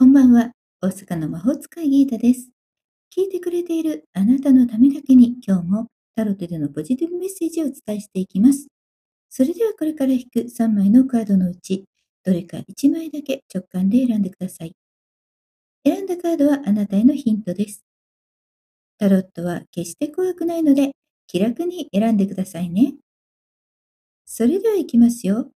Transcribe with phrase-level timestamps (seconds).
[0.00, 0.52] こんばんは。
[0.80, 2.48] 大阪の魔法使いギータです。
[3.14, 8.68] 聞いてくれているあなたのためだけに今日もタロットでのポジティブメッセージをお伝えしていきます。
[9.28, 11.84] それではこれから引く3枚のカードのうち、
[12.24, 14.72] どれか1枚だけ直感で選んでください。
[15.84, 17.84] 選んだカードはあなたへのヒントです。
[18.96, 20.92] タロットは決して怖くないので
[21.26, 22.94] 気楽に選んでくださいね。
[24.24, 25.50] それでは行きますよ。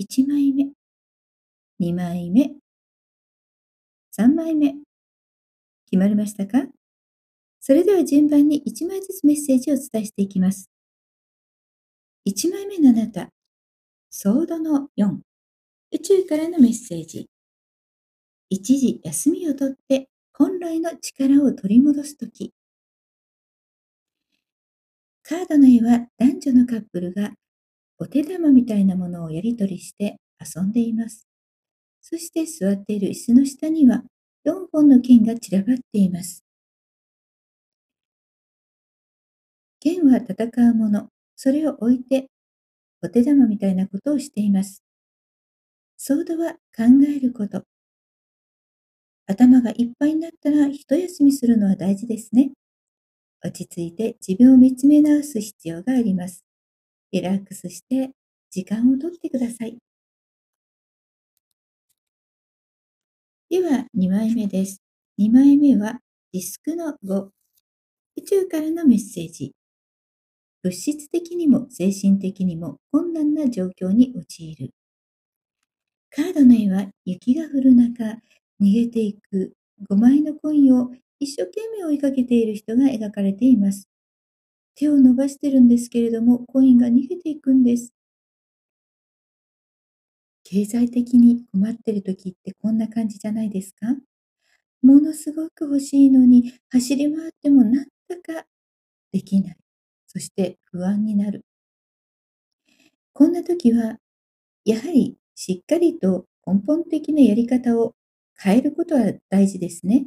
[0.00, 0.70] 1枚目、
[1.80, 2.63] 2枚目、
[4.16, 4.74] 3枚目。
[5.86, 6.68] 決まりましたか？
[7.58, 10.70] それでは順番に1枚ずつメッセージをお伝えしていきます。
[12.24, 13.30] 1枚目のあなた、
[14.10, 15.18] ソードの4、
[15.92, 17.26] 宇宙からのメッセージ。
[18.50, 22.52] 一時休みをとって本来の力を取り戻すとき。
[25.24, 27.32] カードの絵は男女のカップルが
[27.98, 31.26] お手玉みたいなものをやり取りして遊んでいます。
[32.06, 34.02] そして座っている椅子の下には
[34.44, 36.44] 4本の剣が散らばっています。
[39.80, 42.26] 剣は戦うもの、それを置いて
[43.02, 44.84] お手玉みたいなことをしています。
[45.96, 47.62] ソードは考えること。
[49.26, 52.50] 頭がいっぱいになったら一休みするのは大事ですね。
[53.42, 56.44] 落ち着いて自分を見つめ直す必要があります。
[57.12, 58.10] リラックスして
[58.50, 59.78] 時間をとってください。
[63.54, 64.82] では、2枚目です。
[65.16, 66.00] 2枚目は、
[66.32, 67.28] ディスクの5。
[68.16, 69.52] 宇宙からのメッセージ。
[70.64, 74.70] 物質的にも精神的にも困難な状況に陥る。
[76.10, 78.02] カードの絵は雪が降る中、
[78.60, 79.52] 逃げていく
[79.88, 83.88] 5枚のコインを一生懸命追いかけている人が描かれています。
[84.74, 87.93] 手を伸ばしてるんですけれども、コインが逃げていくんです。
[90.44, 93.86] 経済的に困ってる時ってこんな感じじゃないですか？
[94.82, 98.46] ものすごく欲しいのに走り回ってもなんだか
[99.12, 99.56] できない。
[100.06, 101.44] そして不安になる。
[103.14, 103.96] こんな時は、
[104.64, 107.94] やはりしっかりと根本的なやり方を
[108.38, 110.06] 変えることは大事ですね。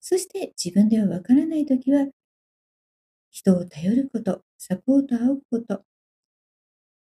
[0.00, 2.06] そして自分ではわからない時は、
[3.30, 5.84] 人を頼ること、サポートを仰ぐこと、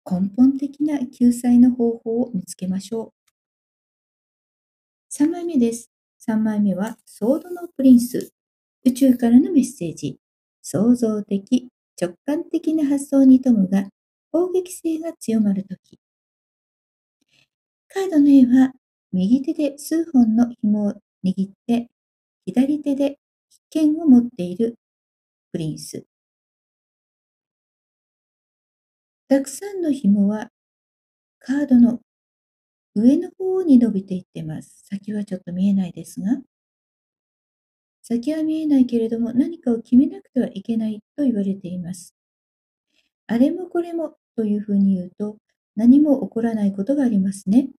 [0.08, 3.12] 根本的な救済の方法を見つけましょう。
[5.12, 5.90] 3枚目です。
[6.28, 8.32] 3枚目は、ソードのプリンス。
[8.84, 10.20] 宇宙からのメッセージ。
[10.62, 11.68] 創造的、
[12.00, 13.88] 直感的な発想に富むが、
[14.30, 15.98] 攻撃性が強まるとき。
[17.88, 18.72] カードの絵は、
[19.12, 21.90] 右手で数本の紐を握って、
[22.44, 23.18] 左手で
[23.72, 24.76] 危険を持っている
[25.50, 26.06] プリンス。
[29.28, 30.50] たくさんの紐は
[31.40, 32.00] カードの
[32.94, 34.86] 上の方に伸びていってます。
[34.88, 36.38] 先はちょっと見えないですが、
[38.02, 42.14] 先は見えないけれども何かを決めなくてはいけないと言われています。
[43.26, 45.38] あれもこれもというふうに言うと
[45.74, 47.70] 何も起こらないことがありますね。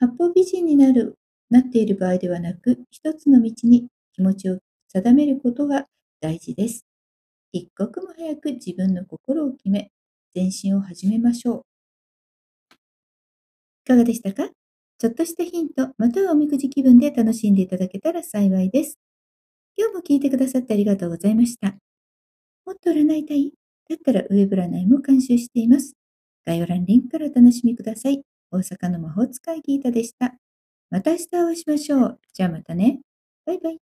[0.00, 1.16] 八方美人になる、
[1.48, 4.58] なっている場合ではなく、一つの道に気持ちを
[4.88, 5.86] 定めることが
[6.20, 6.84] 大事です。
[7.52, 9.92] 一刻も早く自分の心を決め、
[10.34, 11.62] 前進を始めましょう。
[13.84, 14.48] いかがでしたか？
[14.98, 18.98] ちょっとしたヒント、またはおみくじ気分で楽しんでいただけたら幸いです。
[19.76, 21.74] 今日も聞いてくださってありがとうございました。
[22.66, 23.52] もっと占いたい？
[23.88, 25.94] だったらウェブ占いも監修しています。
[26.44, 28.22] 概要欄リンクからお楽しみください。
[28.52, 30.34] 大阪の魔法使いギータでした。
[30.90, 32.20] また明日お会いしましょう。
[32.32, 33.00] じゃあまたね。
[33.46, 33.89] バイバイ。